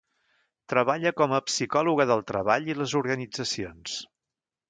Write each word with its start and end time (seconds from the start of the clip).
Treballa 0.71 1.11
com 1.19 1.35
a 1.37 1.41
psicòloga 1.49 2.07
del 2.13 2.25
treball 2.33 2.71
i 2.73 2.77
les 2.79 2.95
organitzacions. 3.03 4.01